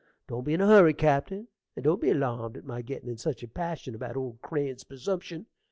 Don't 0.27 0.43
be 0.43 0.55
in 0.55 0.61
a 0.61 0.65
hurry, 0.65 0.95
cappen, 0.95 1.47
and 1.75 1.83
don't 1.83 2.01
be 2.01 2.09
alarmed 2.09 2.57
at 2.57 2.63
my 2.65 2.81
gettin' 2.81 3.07
in 3.07 3.17
such 3.17 3.43
a 3.43 3.47
passion 3.47 3.93
about 3.93 4.17
old 4.17 4.41
Crane's 4.41 4.83
persumption. 4.83 5.45